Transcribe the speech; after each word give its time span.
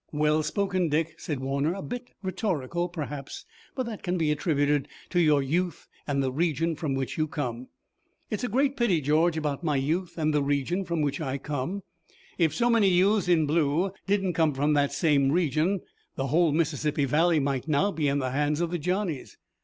"Well 0.11 0.41
spoken, 0.41 0.89
Dick," 0.89 1.19
said 1.19 1.41
Warner. 1.41 1.75
"A 1.75 1.83
bit 1.83 2.07
rhetorical, 2.23 2.89
perhaps, 2.89 3.45
but 3.75 3.85
that 3.85 4.01
can 4.01 4.17
be 4.17 4.31
attributed 4.31 4.87
to 5.11 5.19
your 5.21 5.43
youth 5.43 5.87
and 6.07 6.23
the 6.23 6.31
region 6.31 6.75
from 6.75 6.95
which 6.95 7.19
you 7.19 7.27
come." 7.27 7.67
"It's 8.31 8.43
a 8.43 8.47
great 8.49 8.75
pity, 8.75 8.99
George, 8.99 9.37
about 9.37 9.63
my 9.63 9.75
youth 9.75 10.15
and 10.17 10.33
the 10.33 10.41
region 10.41 10.85
from 10.85 11.03
which 11.03 11.21
I 11.21 11.37
come. 11.37 11.83
If 12.39 12.51
so 12.51 12.67
many 12.67 12.89
youths 12.89 13.27
in 13.27 13.45
blue 13.45 13.91
didn't 14.07 14.33
come 14.33 14.55
from 14.55 14.73
that 14.73 14.91
same 14.91 15.31
region 15.31 15.81
the 16.15 16.25
whole 16.29 16.51
Mississippi 16.51 17.05
Valley 17.05 17.39
might 17.39 17.67
now 17.67 17.91
be 17.91 18.07
in 18.07 18.17
the 18.17 18.31
hands 18.31 18.59
of 18.59 18.71
the 18.71 18.79
Johnnies." 18.79 19.37